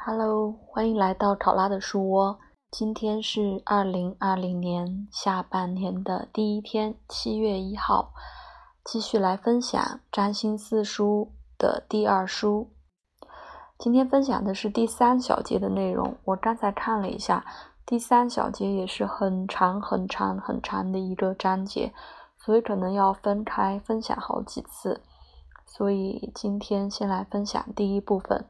[0.00, 2.38] Hello，欢迎来到考拉的书窝。
[2.70, 8.12] 今天是二零二零年下半年的第一天，七月一号，
[8.84, 12.70] 继续来分享占星四书的第二书。
[13.76, 16.16] 今天分享的是第三小节的内容。
[16.24, 17.44] 我刚才看了一下，
[17.84, 21.92] 第三小节也是很长很长很长的一个章节，
[22.38, 25.02] 所以可能要分开分享好几次。
[25.66, 28.46] 所以今天先来分享第一部分。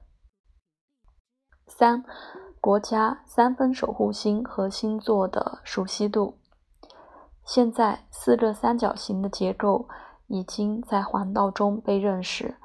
[1.68, 2.02] 三
[2.60, 6.38] 国家三分守护星和星座的熟悉度。
[7.44, 9.88] 现在四个三角形的结构
[10.26, 12.56] 已经在环道中被认识，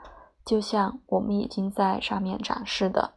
[0.44, 3.14] 就像我们已经在上面展示的，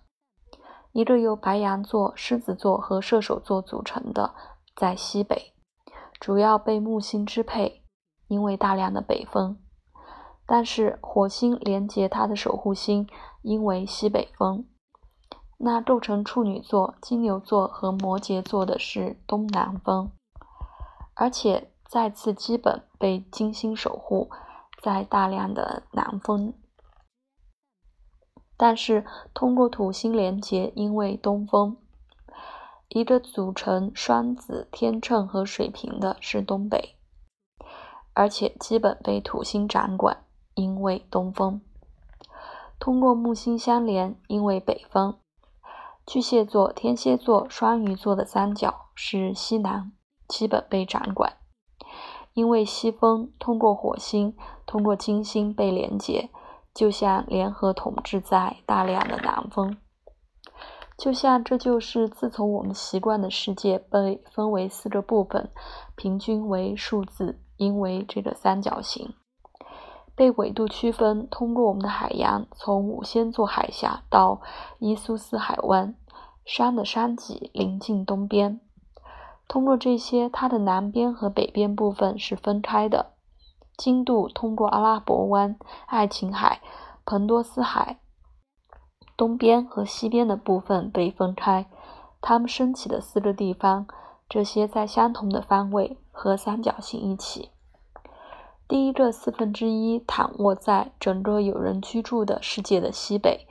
[0.92, 4.34] 一个由白羊座、狮子座和射手座组成的，
[4.76, 5.54] 在西北，
[6.20, 7.82] 主要被木星支配，
[8.28, 9.58] 因为大量的北风。
[10.46, 13.08] 但是火星连接它的守护星，
[13.42, 14.66] 因为西北风。
[15.58, 20.10] 那构成处女座、金牛座和摩羯座的是东南风，
[21.14, 24.30] 而且再次基本被金星守护，
[24.82, 26.52] 在大量的南风。
[28.58, 31.76] 但是通过土星连接，因为东风，
[32.88, 36.96] 一个组成双子、天秤和水瓶的是东北，
[38.14, 41.60] 而且基本被土星掌管，因为东风。
[42.78, 45.18] 通过木星相连，因为北风。
[46.06, 49.90] 巨蟹座、天蝎座、双鱼座的三角是西南，
[50.28, 51.32] 基本被掌管，
[52.32, 56.30] 因为西风通过火星、通过金星被连接，
[56.72, 59.76] 就像联合统治在大量的南风，
[60.96, 65.50] 就像这就是自从我们习惯的世界被分为四个部分，
[65.96, 69.12] 平均为数字，因为这个三角形。
[70.16, 74.40] 被纬度区分，通过我们的海洋，从五仙座海峡到
[74.78, 75.94] 伊苏斯海湾，
[76.46, 78.58] 山的山脊临近东边。
[79.46, 83.12] 通过这些，它的南边和北边部分是分开的。
[83.76, 86.62] 经度通过阿拉伯湾、爱琴海、
[87.04, 88.00] 彭多斯海，
[89.18, 91.66] 东边和西边的部分被分开。
[92.22, 93.86] 它们升起的四个地方，
[94.28, 97.50] 这些在相同的方位和三角形一起。
[98.68, 103.46] 第一个四分之一躺卧在整个有人居住的世界的西北，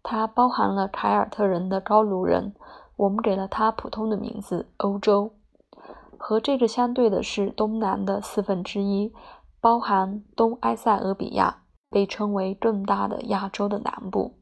[0.00, 2.54] 它包含了凯尔特人的高卢人，
[2.96, 5.32] 我们给了它普通的名字——欧洲。
[6.16, 9.12] 和这个相对的是东南的四分之一，
[9.60, 14.36] 包含东埃塞俄比亚，被称为更大的亚洲的南部。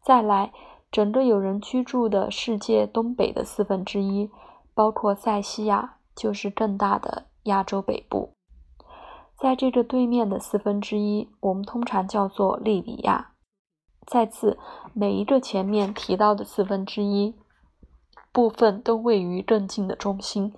[0.00, 0.52] 再来，
[0.92, 4.30] 整个有人居住的世界东北的四分之一，
[4.72, 8.34] 包括塞西亚，就是更大的亚洲北部。
[9.42, 13.32] 在这个对面的四分之一，我们通常叫做利比亚。
[14.06, 14.56] 再次，
[14.92, 17.34] 每一个前面提到的四分之一
[18.30, 20.54] 部分都位于更近的中心，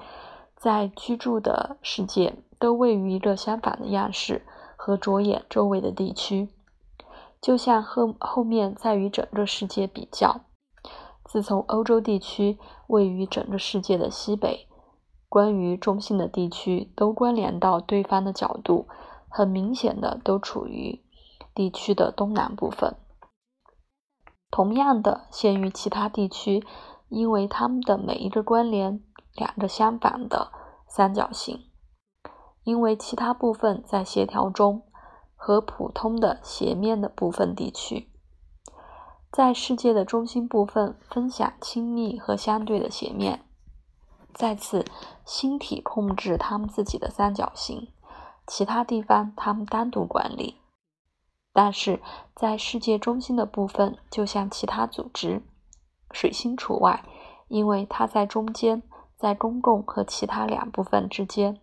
[0.58, 4.44] 在居住的世界都位于一个相反的样式
[4.76, 6.50] 和着眼周围的地区，
[7.40, 10.42] 就像后后面在与整个世界比较。
[11.24, 12.58] 自从欧洲地区
[12.88, 14.68] 位于整个世界的西北。
[15.34, 18.86] 关于中心的地区都关联到对方的角度，
[19.28, 21.02] 很明显的都处于
[21.52, 22.94] 地区的东南部分。
[24.48, 26.64] 同样的，限于其他地区，
[27.08, 29.02] 因为它们的每一个关联
[29.34, 30.52] 两个相反的
[30.86, 31.64] 三角形，
[32.62, 34.82] 因为其他部分在协调中
[35.34, 38.08] 和普通的斜面的部分地区，
[39.32, 43.44] 在世界的中心部分分享亲密和相对的斜面。
[44.34, 44.84] 再次，
[45.24, 47.92] 星体控制他们自己的三角形，
[48.46, 50.56] 其他地方他们单独管理。
[51.52, 52.02] 但是
[52.34, 55.42] 在世界中心的部分，就像其他组织，
[56.10, 57.04] 水星除外，
[57.46, 58.82] 因为它在中间，
[59.16, 61.60] 在公共和其他两部分之间。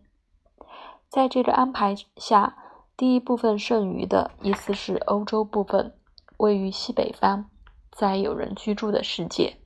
[1.09, 2.55] 在这个安排下，
[2.95, 5.93] 第一部分剩余的意思是欧洲部分，
[6.37, 7.45] 位于西北方，
[7.91, 9.60] 在有人居住的世界。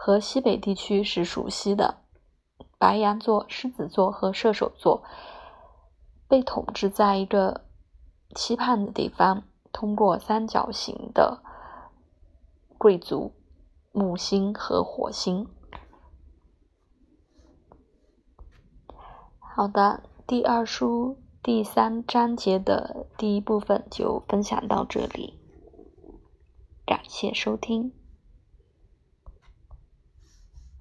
[0.00, 2.02] 和西北地区是熟悉的，
[2.78, 5.02] 白羊座、狮子座和射手座
[6.28, 7.64] 被统治在一个
[8.32, 9.42] 期盼的地方，
[9.72, 11.42] 通过三角形的
[12.78, 13.34] 贵族、
[13.90, 15.48] 木星和火星。
[19.40, 25.40] 好的，第二书第三章节的第一部分就分享到这里，
[26.86, 27.97] 感谢收听。